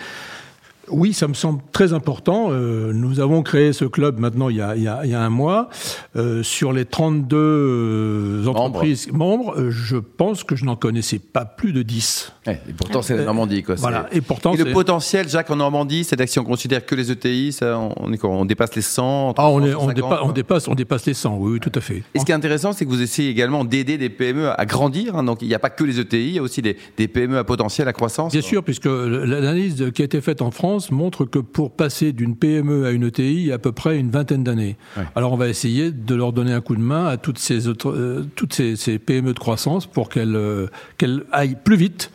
Oui, 0.91 1.13
ça 1.13 1.27
me 1.27 1.33
semble 1.33 1.61
très 1.71 1.93
important. 1.93 2.49
Euh, 2.51 2.91
nous 2.93 3.19
avons 3.19 3.43
créé 3.43 3.73
ce 3.73 3.85
club 3.85 4.19
maintenant 4.19 4.49
il 4.49 4.57
y 4.57 4.61
a, 4.61 4.75
il 4.75 4.83
y 4.83 4.87
a, 4.87 5.01
il 5.03 5.11
y 5.11 5.13
a 5.13 5.21
un 5.21 5.29
mois. 5.29 5.69
Euh, 6.15 6.43
sur 6.43 6.73
les 6.73 6.85
32 6.85 7.37
euh, 7.37 8.47
entreprises 8.47 9.11
membres, 9.11 9.57
euh, 9.57 9.71
je 9.71 9.97
pense 9.97 10.43
que 10.43 10.55
je 10.55 10.65
n'en 10.65 10.75
connaissais 10.75 11.19
pas 11.19 11.45
plus 11.45 11.73
de 11.73 11.83
10. 11.83 12.33
et 12.47 12.55
pourtant, 12.77 13.01
c'est 13.01 13.15
la 13.15 13.23
Normandie. 13.23 13.63
Quoi. 13.63 13.75
Voilà. 13.75 14.07
Et 14.11 14.21
pourtant, 14.21 14.53
le 14.53 14.71
potentiel, 14.73 15.29
Jacques, 15.29 15.49
en 15.49 15.55
Normandie, 15.55 16.03
c'est 16.03 16.21
si 16.27 16.39
on 16.39 16.43
considère 16.43 16.85
que 16.85 16.95
les 16.95 17.11
ETI, 17.11 17.51
ça, 17.51 17.79
on, 17.79 18.13
est 18.13 18.17
quoi 18.17 18.29
on 18.29 18.45
dépasse 18.45 18.75
les 18.75 18.81
100 18.81 19.33
ah, 19.37 19.49
on, 19.49 19.65
est, 19.65 19.73
on, 19.73 19.87
dépasse, 19.87 20.67
on, 20.67 20.75
dépasse, 20.75 21.05
les 21.05 21.13
100, 21.13 21.37
oui, 21.37 21.59
tout 21.59 21.71
à 21.73 21.81
fait. 21.81 22.03
Et 22.13 22.19
ce 22.19 22.25
qui 22.25 22.31
est 22.31 22.35
intéressant, 22.35 22.73
c'est 22.73 22.85
que 22.85 22.89
vous 22.89 23.01
essayez 23.01 23.29
également 23.29 23.63
d'aider 23.63 23.97
des 23.97 24.09
PME 24.09 24.49
à 24.49 24.65
grandir. 24.65 25.15
Hein. 25.15 25.23
donc 25.23 25.41
il 25.41 25.47
n'y 25.47 25.55
a 25.55 25.59
pas 25.59 25.69
que 25.69 25.83
les 25.83 25.99
ETI, 25.99 26.17
il 26.17 26.33
y 26.33 26.39
a 26.39 26.41
aussi 26.41 26.61
des, 26.61 26.77
des 26.97 27.07
PME 27.07 27.37
à 27.37 27.43
potentiel, 27.43 27.87
à 27.87 27.93
croissance. 27.93 28.31
Bien 28.31 28.41
sûr, 28.41 28.63
puisque 28.63 28.85
l'analyse 28.85 29.91
qui 29.95 30.01
a 30.01 30.05
été 30.05 30.21
faite 30.21 30.41
en 30.41 30.51
France, 30.51 30.80
montre 30.89 31.25
que 31.25 31.37
pour 31.37 31.71
passer 31.71 32.13
d'une 32.13 32.35
PME 32.35 32.85
à 32.85 32.91
une 32.91 33.03
ETI, 33.03 33.33
il 33.33 33.45
y 33.47 33.51
a 33.51 33.55
à 33.55 33.59
peu 33.59 33.71
près 33.71 33.99
une 33.99 34.09
vingtaine 34.09 34.43
d'années. 34.43 34.77
Alors 35.15 35.33
on 35.33 35.37
va 35.37 35.49
essayer 35.49 35.91
de 35.91 36.15
leur 36.15 36.33
donner 36.33 36.53
un 36.53 36.61
coup 36.61 36.75
de 36.75 36.81
main 36.81 37.05
à 37.05 37.17
toutes 37.17 37.37
ces, 37.37 37.67
autres, 37.67 37.91
euh, 37.91 38.25
toutes 38.35 38.53
ces, 38.53 38.97
PME 38.97 39.33
de 39.33 39.39
croissance 39.39 39.85
pour 39.85 40.09
qu'elles 40.09 40.35
euh, 40.35 40.67
qu'elles 40.97 41.23
aillent 41.31 41.57
plus 41.63 41.75
vite 41.75 42.11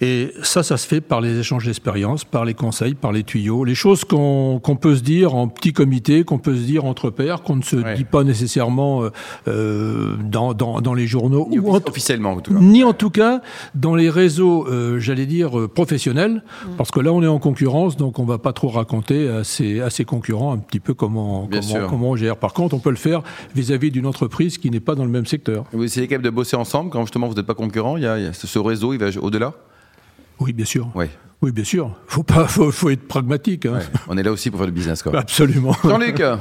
et 0.00 0.32
ça, 0.42 0.62
ça 0.62 0.76
se 0.76 0.86
fait 0.86 1.00
par 1.00 1.20
les 1.20 1.38
échanges 1.38 1.64
d'expériences, 1.64 2.24
par 2.24 2.44
les 2.44 2.54
conseils, 2.54 2.94
par 2.94 3.12
les 3.12 3.22
tuyaux, 3.22 3.64
les 3.64 3.74
choses 3.74 4.04
qu'on 4.04 4.60
peut 4.80 4.96
se 4.96 5.02
dire 5.02 5.34
en 5.34 5.48
petit 5.48 5.72
comité, 5.72 6.24
qu'on 6.24 6.38
peut 6.38 6.54
se 6.54 6.62
dire 6.62 6.84
entre 6.84 7.10
pairs, 7.10 7.42
qu'on 7.42 7.56
ne 7.56 7.62
se 7.62 7.76
dit 7.96 8.04
pas 8.04 8.22
nécessairement 8.22 9.04
euh, 9.04 9.10
euh 9.48 10.16
dans, 10.22 10.54
dans, 10.54 10.80
dans, 10.80 10.94
les 10.94 11.06
journaux. 11.06 11.46
Ni 11.50 11.58
ou 11.58 11.74
officiellement, 11.74 12.32
en 12.32 12.40
tout 12.40 12.52
cas. 12.52 12.60
Ni 12.60 12.84
en 12.84 12.92
tout 12.92 13.10
cas 13.10 13.40
dans 13.74 13.94
les 13.94 14.10
réseaux, 14.10 14.66
euh, 14.66 14.98
j'allais 14.98 15.26
dire, 15.26 15.58
euh, 15.58 15.68
professionnels, 15.68 16.42
mm. 16.42 16.76
parce 16.76 16.90
que 16.90 17.00
là, 17.00 17.12
on 17.12 17.22
est 17.22 17.26
en 17.26 17.38
concurrence, 17.38 17.96
donc 17.96 18.18
on 18.18 18.24
va 18.24 18.38
pas 18.38 18.52
trop 18.52 18.68
raconter 18.68 19.28
à 19.28 19.44
ses, 19.44 19.80
à 19.80 19.88
ses 19.88 20.04
concurrents 20.04 20.52
un 20.52 20.58
petit 20.58 20.80
peu 20.80 20.92
comment, 20.92 21.48
comment, 21.50 21.88
comment, 21.88 22.10
on 22.10 22.16
gère. 22.16 22.36
Par 22.36 22.52
contre, 22.52 22.74
on 22.74 22.80
peut 22.80 22.90
le 22.90 22.96
faire 22.96 23.22
vis-à-vis 23.54 23.90
d'une 23.90 24.06
entreprise 24.06 24.58
qui 24.58 24.70
n'est 24.70 24.80
pas 24.80 24.94
dans 24.94 25.04
le 25.04 25.10
même 25.10 25.26
secteur. 25.26 25.64
Vous 25.72 25.84
essayez 25.84 26.06
quand 26.06 26.16
même 26.16 26.22
de 26.22 26.30
bosser 26.30 26.56
ensemble 26.56 26.90
quand 26.90 27.00
justement 27.02 27.28
vous 27.28 27.34
n'êtes 27.34 27.46
pas 27.46 27.54
concurrent, 27.54 27.96
il 27.96 28.02
y 28.02 28.06
a, 28.06 28.18
il 28.18 28.24
y 28.24 28.28
a 28.28 28.32
ce 28.32 28.58
réseau, 28.58 28.92
il 28.92 28.98
va 28.98 29.06
au-delà? 29.20 29.54
Oui, 30.40 30.52
bien 30.52 30.64
sûr. 30.64 30.90
Oui, 31.42 31.52
bien 31.52 31.64
sûr. 31.64 31.90
Faut 32.06 32.22
pas, 32.22 32.46
faut, 32.46 32.70
faut 32.70 32.90
être 32.90 33.06
pragmatique. 33.06 33.66
Hein. 33.66 33.80
On 34.08 34.16
est 34.16 34.22
là 34.22 34.32
aussi 34.32 34.50
pour 34.50 34.58
faire 34.58 34.66
du 34.66 34.72
business, 34.72 35.02
quoi. 35.02 35.18
Absolument. 35.18 35.74
Jean-Luc. 35.84 36.22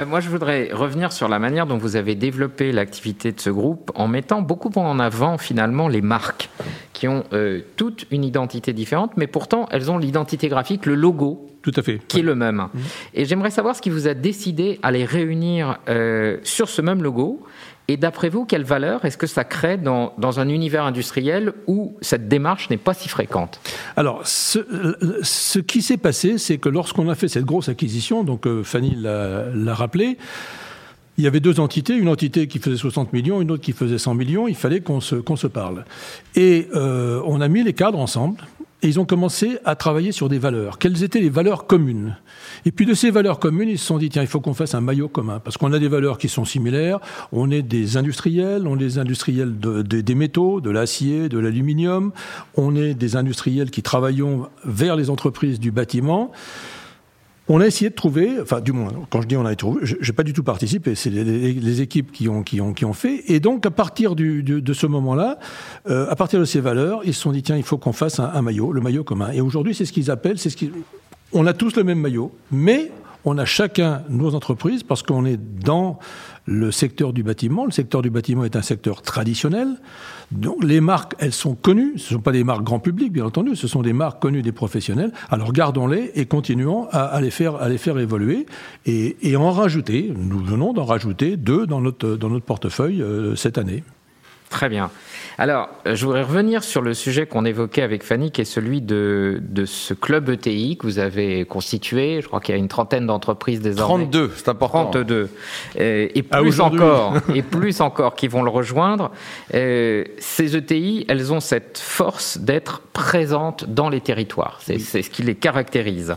Euh, 0.00 0.06
moi, 0.06 0.18
je 0.18 0.28
voudrais 0.28 0.70
revenir 0.72 1.12
sur 1.12 1.28
la 1.28 1.38
manière 1.38 1.66
dont 1.66 1.78
vous 1.78 1.94
avez 1.94 2.16
développé 2.16 2.72
l'activité 2.72 3.30
de 3.30 3.40
ce 3.40 3.50
groupe 3.50 3.92
en 3.94 4.08
mettant 4.08 4.42
beaucoup 4.42 4.70
en 4.76 4.98
avant 4.98 5.38
finalement 5.38 5.86
les 5.86 6.02
marques 6.02 6.50
qui 6.92 7.06
ont 7.06 7.22
euh, 7.32 7.60
toutes 7.76 8.06
une 8.10 8.24
identité 8.24 8.72
différente, 8.72 9.12
mais 9.16 9.28
pourtant 9.28 9.68
elles 9.70 9.92
ont 9.92 9.98
l'identité 9.98 10.48
graphique, 10.48 10.86
le 10.86 10.96
logo. 10.96 11.48
Tout 11.62 11.72
à 11.76 11.82
fait. 11.82 12.00
Qui 12.08 12.18
est 12.18 12.22
le 12.22 12.34
même. 12.34 12.56
Mmh. 12.56 12.78
Et 13.14 13.24
j'aimerais 13.24 13.50
savoir 13.50 13.76
ce 13.76 13.80
qui 13.80 13.90
vous 13.90 14.08
a 14.08 14.14
décidé 14.14 14.80
à 14.82 14.90
les 14.90 15.04
réunir 15.04 15.78
euh, 15.88 16.38
sur 16.42 16.68
ce 16.68 16.82
même 16.82 17.02
logo 17.02 17.46
et 17.86 17.98
d'après 17.98 18.30
vous, 18.30 18.46
quelle 18.46 18.64
valeur 18.64 19.04
est-ce 19.04 19.18
que 19.18 19.26
ça 19.26 19.44
crée 19.44 19.76
dans, 19.76 20.14
dans, 20.16 20.40
un 20.40 20.48
univers 20.48 20.84
industriel 20.84 21.52
où 21.66 21.96
cette 22.00 22.28
démarche 22.28 22.70
n'est 22.70 22.78
pas 22.78 22.94
si 22.94 23.10
fréquente? 23.10 23.60
Alors, 23.96 24.26
ce, 24.34 25.58
qui 25.60 25.82
s'est 25.82 25.96
passé, 25.96 26.38
c'est 26.38 26.58
que 26.58 26.68
lorsqu'on 26.68 27.08
a 27.08 27.14
fait 27.14 27.28
cette 27.28 27.44
grosse 27.44 27.68
acquisition, 27.68 28.24
donc 28.24 28.46
euh, 28.46 28.64
Fanny 28.64 28.96
l'a 28.96 29.74
rappelé, 29.74 30.18
il 31.16 31.22
y 31.22 31.28
avait 31.28 31.40
deux 31.40 31.60
entités, 31.60 31.94
une 31.94 32.08
entité 32.08 32.48
qui 32.48 32.58
faisait 32.58 32.76
60 32.76 33.12
millions, 33.12 33.40
une 33.40 33.52
autre 33.52 33.62
qui 33.62 33.72
faisait 33.72 33.98
100 33.98 34.14
millions, 34.14 34.48
il 34.48 34.56
fallait 34.56 34.80
qu'on 34.80 35.00
se, 35.00 35.14
qu'on 35.14 35.36
se 35.36 35.46
parle. 35.46 35.84
Et 36.34 36.68
euh, 36.74 37.22
on 37.24 37.40
a 37.40 37.46
mis 37.46 37.62
les 37.62 37.72
cadres 37.72 38.00
ensemble, 38.00 38.40
et 38.84 38.88
ils 38.88 39.00
ont 39.00 39.06
commencé 39.06 39.58
à 39.64 39.76
travailler 39.76 40.12
sur 40.12 40.28
des 40.28 40.38
valeurs. 40.38 40.78
Quelles 40.78 41.02
étaient 41.02 41.20
les 41.20 41.30
valeurs 41.30 41.66
communes? 41.66 42.16
Et 42.66 42.70
puis 42.70 42.84
de 42.84 42.92
ces 42.92 43.10
valeurs 43.10 43.38
communes, 43.38 43.70
ils 43.70 43.78
se 43.78 43.86
sont 43.86 43.96
dit, 43.96 44.10
tiens, 44.10 44.20
il 44.20 44.28
faut 44.28 44.40
qu'on 44.40 44.52
fasse 44.52 44.74
un 44.74 44.82
maillot 44.82 45.08
commun, 45.08 45.40
parce 45.40 45.56
qu'on 45.56 45.72
a 45.72 45.78
des 45.78 45.88
valeurs 45.88 46.18
qui 46.18 46.28
sont 46.28 46.44
similaires, 46.44 47.00
on 47.32 47.50
est 47.50 47.62
des 47.62 47.96
industriels, 47.96 48.66
on 48.66 48.76
est 48.76 48.84
des 48.84 48.98
industriels 48.98 49.58
des 49.58 50.14
métaux, 50.14 50.60
de 50.60 50.68
l'acier, 50.68 51.30
de 51.30 51.38
l'aluminium, 51.38 52.12
on 52.56 52.76
est 52.76 52.92
des 52.92 53.16
industriels 53.16 53.70
qui 53.70 53.82
travaillons 53.82 54.48
vers 54.64 54.96
les 54.96 55.08
entreprises 55.08 55.58
du 55.58 55.70
bâtiment. 55.70 56.30
On 57.46 57.60
a 57.60 57.66
essayé 57.66 57.90
de 57.90 57.94
trouver, 57.94 58.40
enfin 58.40 58.60
du 58.60 58.72
moins, 58.72 58.90
quand 59.10 59.20
je 59.20 59.26
dis 59.26 59.36
on 59.36 59.44
a 59.44 59.54
trouvé, 59.54 59.80
j'ai 59.82 60.12
pas 60.12 60.22
du 60.22 60.32
tout 60.32 60.42
participé, 60.42 60.94
c'est 60.94 61.10
les, 61.10 61.80
équipes 61.82 62.10
qui 62.10 62.28
ont, 62.28 62.42
qui, 62.42 62.60
ont, 62.60 62.72
qui 62.72 62.84
ont 62.84 62.94
fait. 62.94 63.22
Et 63.26 63.40
donc 63.40 63.66
à 63.66 63.70
partir 63.70 64.14
de 64.14 64.72
ce 64.72 64.86
moment-là, 64.86 65.38
euh, 65.88 66.08
à 66.08 66.16
partir 66.16 66.40
de 66.40 66.44
ces 66.44 66.60
valeurs, 66.60 67.00
ils 67.04 67.12
se 67.12 67.20
sont 67.20 67.32
dit 67.32 67.42
tiens, 67.42 67.56
il 67.56 67.62
faut 67.62 67.76
qu'on 67.76 67.92
fasse 67.92 68.18
un, 68.18 68.42
maillot, 68.42 68.72
le 68.72 68.80
maillot 68.80 69.04
commun. 69.04 69.30
Et 69.32 69.40
aujourd'hui, 69.40 69.74
c'est 69.74 69.84
ce 69.84 69.92
qu'ils 69.92 70.10
appellent, 70.10 70.38
c'est 70.38 70.50
ce 70.50 70.56
qu'ils, 70.56 70.72
on 71.32 71.46
a 71.46 71.52
tous 71.52 71.76
le 71.76 71.84
même 71.84 71.98
maillot, 71.98 72.32
mais 72.50 72.90
on 73.26 73.36
a 73.36 73.44
chacun 73.44 74.02
nos 74.08 74.34
entreprises 74.34 74.82
parce 74.82 75.02
qu'on 75.02 75.24
est 75.26 75.38
dans 75.38 75.98
le 76.46 76.70
secteur 76.70 77.12
du 77.12 77.22
bâtiment. 77.22 77.64
Le 77.64 77.70
secteur 77.70 78.02
du 78.02 78.10
bâtiment 78.10 78.44
est 78.44 78.56
un 78.56 78.62
secteur 78.62 79.02
traditionnel. 79.02 79.68
Donc 80.32 80.62
les 80.62 80.80
marques, 80.80 81.14
elles 81.18 81.32
sont 81.32 81.54
connues. 81.54 81.94
Ce 81.96 82.12
ne 82.12 82.18
sont 82.18 82.22
pas 82.22 82.32
des 82.32 82.44
marques 82.44 82.62
grand 82.62 82.80
public, 82.80 83.12
bien 83.12 83.24
entendu. 83.24 83.56
Ce 83.56 83.68
sont 83.68 83.82
des 83.82 83.92
marques 83.92 84.20
connues 84.20 84.42
des 84.42 84.52
professionnels. 84.52 85.12
Alors 85.30 85.52
gardons-les 85.52 86.12
et 86.14 86.26
continuons 86.26 86.88
à, 86.90 87.20
les, 87.20 87.30
faire, 87.30 87.56
à 87.56 87.68
les 87.68 87.78
faire 87.78 87.98
évoluer 87.98 88.46
et, 88.86 89.36
en 89.36 89.50
rajouter. 89.50 90.12
Nous 90.16 90.38
venons 90.38 90.72
d'en 90.72 90.84
rajouter 90.84 91.36
deux 91.36 91.66
dans 91.66 91.80
notre, 91.80 92.16
dans 92.16 92.30
notre 92.30 92.44
portefeuille 92.44 93.02
euh, 93.02 93.34
cette 93.36 93.58
année. 93.58 93.82
Très 94.54 94.68
bien. 94.68 94.88
Alors, 95.36 95.68
euh, 95.84 95.96
je 95.96 96.06
voudrais 96.06 96.22
revenir 96.22 96.62
sur 96.62 96.80
le 96.80 96.94
sujet 96.94 97.26
qu'on 97.26 97.44
évoquait 97.44 97.82
avec 97.82 98.04
Fanny, 98.04 98.30
qui 98.30 98.40
est 98.40 98.44
celui 98.44 98.80
de, 98.80 99.40
de 99.42 99.64
ce 99.64 99.94
club 99.94 100.28
ETI 100.28 100.76
que 100.76 100.86
vous 100.86 101.00
avez 101.00 101.44
constitué. 101.44 102.20
Je 102.22 102.28
crois 102.28 102.38
qu'il 102.38 102.54
y 102.54 102.56
a 102.56 102.60
une 102.60 102.68
trentaine 102.68 103.04
d'entreprises 103.04 103.60
désormais. 103.60 104.04
32, 104.04 104.30
c'est 104.36 104.48
important. 104.48 104.84
32. 104.84 105.28
Euh, 105.80 106.08
et, 106.14 106.22
plus 106.22 106.60
encore, 106.60 107.16
et 107.34 107.42
plus 107.42 107.80
encore 107.80 108.14
qui 108.14 108.28
vont 108.28 108.44
le 108.44 108.50
rejoindre. 108.50 109.10
Euh, 109.54 110.04
ces 110.18 110.56
ETI, 110.56 111.04
elles 111.08 111.32
ont 111.32 111.40
cette 111.40 111.78
force 111.78 112.38
d'être 112.38 112.82
présentes 112.92 113.64
dans 113.68 113.88
les 113.88 114.00
territoires. 114.00 114.60
C'est 114.60 114.78
ce 114.78 115.10
qui 115.10 115.24
les 115.24 115.34
caractérise. 115.34 116.14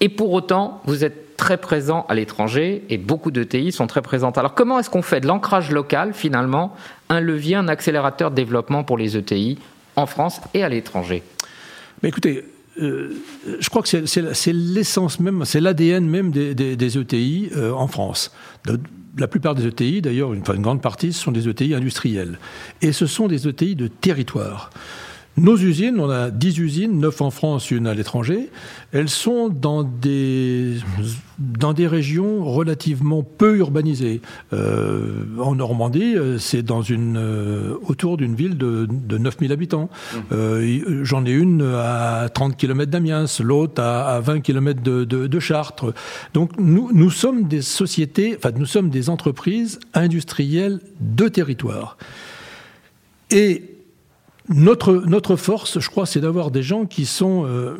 Et 0.00 0.10
pour 0.10 0.30
autant, 0.32 0.82
vous 0.84 1.06
êtes 1.06 1.27
très 1.38 1.56
présent 1.56 2.04
à 2.10 2.14
l'étranger 2.14 2.84
et 2.90 2.98
beaucoup 2.98 3.30
d'ETI 3.30 3.72
sont 3.72 3.86
très 3.86 4.02
présentes. 4.02 4.36
Alors 4.36 4.52
comment 4.52 4.78
est-ce 4.78 4.90
qu'on 4.90 5.02
fait 5.02 5.20
de 5.20 5.26
l'ancrage 5.26 5.70
local 5.70 6.12
finalement 6.12 6.76
un 7.08 7.20
levier, 7.20 7.54
un 7.54 7.68
accélérateur 7.68 8.30
de 8.30 8.36
développement 8.36 8.84
pour 8.84 8.98
les 8.98 9.16
ETI 9.16 9.56
en 9.96 10.04
France 10.04 10.42
et 10.52 10.62
à 10.62 10.68
l'étranger? 10.68 11.22
Mais 12.02 12.10
écoutez, 12.10 12.44
euh, 12.82 13.16
je 13.58 13.68
crois 13.70 13.82
que 13.82 13.88
c'est 13.88 14.52
l'essence 14.52 15.20
même, 15.20 15.44
c'est 15.44 15.60
l'ADN 15.60 16.06
même 16.06 16.30
des, 16.30 16.98
ETI 16.98 17.50
euh, 17.56 17.72
en 17.72 17.86
France. 17.86 18.32
la 19.16 19.28
plupart 19.28 19.54
des 19.54 19.66
ETI, 19.66 20.02
d'ailleurs, 20.02 20.34
une, 20.34 20.42
une, 20.54 20.62
grande 20.62 20.82
partie, 20.82 21.12
ce 21.12 21.22
sont 21.22 21.32
des 21.32 21.48
ETI 21.48 21.74
industriels. 21.74 22.38
Et 22.82 22.92
ce 22.92 23.06
sont 23.06 23.28
des 23.28 23.48
ETI 23.48 23.74
de 23.74 23.86
territoire. 23.88 24.70
Nos 25.40 25.56
usines, 25.56 26.00
on 26.00 26.10
a 26.10 26.30
10 26.30 26.58
usines, 26.58 26.98
9 26.98 27.22
en 27.22 27.30
France, 27.30 27.70
une 27.70 27.86
à 27.86 27.94
l'étranger. 27.94 28.50
Elles 28.92 29.08
sont 29.08 29.48
dans 29.48 29.84
des, 29.84 30.74
dans 31.38 31.72
des 31.72 31.86
régions 31.86 32.44
relativement 32.44 33.22
peu 33.22 33.56
urbanisées. 33.58 34.20
Euh, 34.52 35.24
en 35.38 35.54
Normandie, 35.54 36.16
euh, 36.16 36.38
c'est 36.38 36.62
dans 36.62 36.82
une, 36.82 37.16
euh, 37.16 37.74
autour 37.86 38.16
d'une 38.16 38.34
ville 38.34 38.58
de, 38.58 38.88
de 38.90 39.18
9000 39.18 39.52
habitants. 39.52 39.90
J'en 40.30 41.24
ai 41.24 41.30
une 41.30 41.62
à 41.62 42.28
30 42.32 42.56
km 42.56 42.90
d'Amiens, 42.90 43.26
l'autre 43.40 43.80
à, 43.80 44.20
20 44.20 44.40
km 44.40 44.82
de, 44.82 45.04
de, 45.04 45.40
Chartres. 45.40 45.94
Donc 46.34 46.50
nous, 46.58 46.90
nous 46.92 47.10
sommes 47.10 47.44
des 47.44 47.62
sociétés, 47.62 48.36
enfin 48.36 48.50
nous 48.56 48.66
sommes 48.66 48.90
des 48.90 49.08
entreprises 49.08 49.78
industrielles 49.94 50.80
de 51.00 51.28
territoire. 51.28 51.96
Et 53.30 53.77
notre, 54.48 54.94
notre 55.06 55.36
force, 55.36 55.78
je 55.78 55.90
crois, 55.90 56.06
c'est 56.06 56.20
d'avoir 56.20 56.50
des 56.50 56.62
gens 56.62 56.86
qui 56.86 57.06
sont 57.06 57.44
euh, 57.46 57.78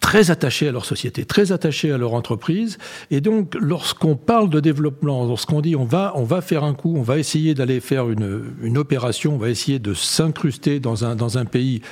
très 0.00 0.30
attachés 0.30 0.68
à 0.68 0.72
leur 0.72 0.84
société, 0.84 1.24
très 1.24 1.52
attachés 1.52 1.92
à 1.92 1.98
leur 1.98 2.14
entreprise. 2.14 2.78
Et 3.10 3.20
donc, 3.20 3.54
lorsqu'on 3.60 4.16
parle 4.16 4.48
de 4.48 4.60
développement, 4.60 5.26
lorsqu'on 5.26 5.60
dit 5.60 5.76
on 5.76 5.84
va, 5.84 6.12
on 6.14 6.24
va 6.24 6.40
faire 6.40 6.64
un 6.64 6.74
coup, 6.74 6.94
on 6.96 7.02
va 7.02 7.18
essayer 7.18 7.54
d'aller 7.54 7.80
faire 7.80 8.08
une, 8.08 8.42
une 8.62 8.78
opération, 8.78 9.34
on 9.34 9.38
va 9.38 9.50
essayer 9.50 9.78
de 9.78 9.94
s'incruster 9.94 10.80
dans 10.80 11.04
un, 11.04 11.16
dans 11.16 11.38
un 11.38 11.44
pays, 11.44 11.82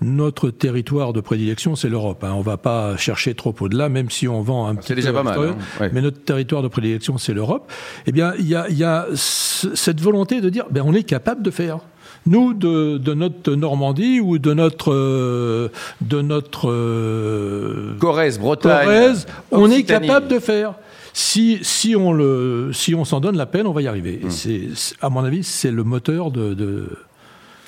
notre 0.00 0.50
territoire 0.50 1.12
de 1.12 1.20
prédilection, 1.20 1.76
c'est 1.76 1.88
l'Europe. 1.88 2.24
Hein. 2.24 2.32
On 2.34 2.40
ne 2.40 2.44
va 2.44 2.56
pas 2.56 2.96
chercher 2.96 3.34
trop 3.34 3.54
au-delà, 3.60 3.88
même 3.88 4.10
si 4.10 4.26
on 4.26 4.42
vend 4.42 4.66
un 4.66 4.74
petit 4.74 4.94
déjà 4.94 5.12
pas 5.12 5.22
mal. 5.22 5.38
Hein. 5.38 5.88
Mais 5.92 6.00
notre 6.00 6.22
territoire 6.24 6.62
de 6.62 6.68
prédilection, 6.68 7.18
c'est 7.18 7.32
l'Europe. 7.32 7.70
Eh 8.06 8.12
bien, 8.12 8.34
il 8.38 8.48
y 8.48 8.56
a, 8.56 8.68
y 8.68 8.84
a 8.84 9.06
cette 9.14 10.00
volonté 10.00 10.40
de 10.40 10.48
dire, 10.48 10.66
ben, 10.70 10.82
on 10.84 10.92
est 10.92 11.04
capable 11.04 11.42
de 11.42 11.50
faire. 11.50 11.78
Nous, 12.26 12.54
de, 12.54 13.14
notre 13.14 13.54
Normandie 13.54 14.20
ou 14.20 14.38
de 14.38 14.54
notre 14.54 14.92
euh, 14.92 15.68
de 16.00 16.22
notre 16.22 16.70
euh, 16.70 17.96
Corrèze, 17.98 18.38
Bretagne, 18.38 19.14
on 19.50 19.70
est 19.70 19.82
capable 19.82 20.28
de 20.28 20.38
faire. 20.38 20.74
Si, 21.14 21.58
si 21.62 21.94
on 21.94 22.12
le 22.12 22.70
si 22.72 22.94
on 22.94 23.04
s'en 23.04 23.20
donne 23.20 23.36
la 23.36 23.46
peine, 23.46 23.66
on 23.66 23.72
va 23.72 23.82
y 23.82 23.86
arriver. 23.86 24.20
C'est 24.28 24.68
à 25.00 25.10
mon 25.10 25.24
avis, 25.24 25.42
c'est 25.42 25.70
le 25.70 25.84
moteur 25.84 26.30
de, 26.30 26.88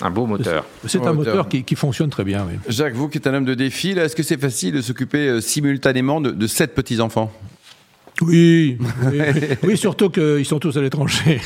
un 0.00 0.10
beau 0.10 0.26
moteur. 0.26 0.64
C'est 0.86 1.06
un 1.06 1.12
moteur, 1.12 1.48
qui, 1.48 1.74
fonctionne 1.74 2.10
très 2.10 2.24
bien. 2.24 2.46
Oui. 2.48 2.58
Jacques, 2.68 2.94
vous 2.94 3.08
qui 3.08 3.18
êtes 3.18 3.26
un 3.26 3.34
homme 3.34 3.44
de 3.44 3.54
défi, 3.54 3.90
est-ce 3.90 4.16
que 4.16 4.22
c'est 4.22 4.40
facile 4.40 4.74
de 4.74 4.80
s'occuper 4.80 5.28
euh, 5.28 5.40
simultanément 5.40 6.20
de, 6.20 6.30
de 6.30 6.46
sept 6.46 6.74
petits-enfants? 6.74 7.32
Oui, 8.22 8.78
oui, 9.64 9.76
surtout 9.76 10.08
qu'ils 10.08 10.44
sont 10.44 10.60
tous 10.60 10.76
à 10.76 10.80
l'étranger. 10.80 11.40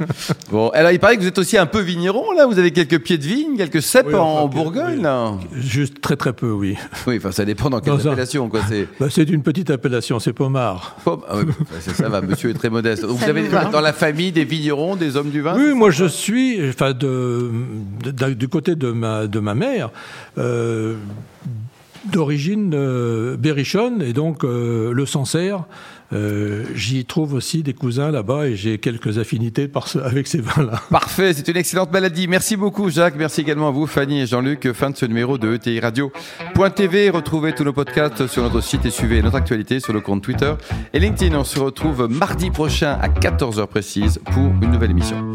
bon, 0.52 0.68
alors 0.68 0.92
il 0.92 1.00
paraît 1.00 1.16
que 1.16 1.22
vous 1.22 1.26
êtes 1.26 1.38
aussi 1.38 1.58
un 1.58 1.66
peu 1.66 1.80
vigneron, 1.80 2.32
là. 2.32 2.46
Vous 2.46 2.58
avez 2.60 2.70
quelques 2.70 3.00
pieds 3.00 3.18
de 3.18 3.24
vigne, 3.24 3.56
quelques 3.56 3.82
cèpes 3.82 4.14
en 4.14 4.46
Bourgogne, 4.46 5.02
là. 5.02 5.34
Juste 5.52 6.00
très 6.00 6.14
très 6.16 6.32
peu, 6.32 6.52
oui. 6.52 6.76
Oui, 7.08 7.16
enfin 7.18 7.32
ça 7.32 7.44
dépend 7.44 7.70
dans 7.70 7.80
quelle 7.80 7.94
appellation, 7.94 8.48
quoi. 8.48 8.60
C'est 8.68 8.86
bah, 9.00 9.08
une 9.16 9.42
petite 9.42 9.70
appellation, 9.70 10.20
c'est 10.20 10.32
Pommard. 10.32 10.96
Ah 11.06 11.40
ça 11.80 12.08
va, 12.08 12.20
monsieur 12.20 12.50
est 12.50 12.54
très 12.54 12.70
modeste. 12.70 13.04
vous 13.04 13.24
avez 13.24 13.48
dans 13.48 13.80
la 13.80 13.92
famille 13.92 14.30
des 14.30 14.44
vignerons, 14.44 14.96
des 14.96 15.16
hommes 15.16 15.30
du 15.30 15.40
vin 15.40 15.54
Oui, 15.56 15.74
moi 15.74 15.90
je 15.90 16.04
suis, 16.04 16.60
enfin, 16.68 16.92
de, 16.92 17.50
du 18.34 18.48
côté 18.48 18.76
de 18.76 18.92
ma, 18.92 19.26
de 19.26 19.40
ma 19.40 19.54
mère. 19.54 19.90
Euh, 20.38 20.94
d'origine 22.04 22.72
euh, 22.74 23.36
berrichonne 23.36 24.02
et 24.02 24.12
donc 24.12 24.44
euh, 24.44 24.92
le 24.92 25.06
Sancerre 25.06 25.64
euh, 26.12 26.64
j'y 26.74 27.06
trouve 27.06 27.32
aussi 27.32 27.62
des 27.62 27.72
cousins 27.72 28.10
là-bas 28.10 28.48
et 28.48 28.56
j'ai 28.56 28.76
quelques 28.76 29.16
affinités 29.16 29.70
avec 30.04 30.26
ces 30.26 30.40
vins-là. 30.42 30.82
Parfait, 30.90 31.32
c'est 31.32 31.48
une 31.48 31.56
excellente 31.56 31.90
maladie. 31.90 32.28
Merci 32.28 32.56
beaucoup 32.56 32.90
Jacques, 32.90 33.14
merci 33.16 33.40
également 33.40 33.68
à 33.68 33.70
vous 33.70 33.86
Fanny 33.86 34.20
et 34.20 34.26
Jean-Luc. 34.26 34.72
Fin 34.72 34.90
de 34.90 34.96
ce 34.96 35.06
numéro 35.06 35.38
de 35.38 35.54
ETI 35.54 35.80
Radio.tv. 35.80 37.08
Retrouvez 37.08 37.54
tous 37.54 37.64
nos 37.64 37.72
podcasts 37.72 38.26
sur 38.26 38.42
notre 38.42 38.60
site 38.60 38.84
et 38.84 38.90
suivez 38.90 39.22
notre 39.22 39.36
actualité 39.36 39.80
sur 39.80 39.94
le 39.94 40.00
compte 40.00 40.22
Twitter 40.22 40.52
et 40.92 40.98
LinkedIn. 40.98 41.34
On 41.34 41.44
se 41.44 41.58
retrouve 41.58 42.08
mardi 42.10 42.50
prochain 42.50 42.98
à 43.00 43.08
14h 43.08 43.66
précise 43.66 44.20
pour 44.32 44.52
une 44.60 44.70
nouvelle 44.70 44.90
émission. 44.90 45.34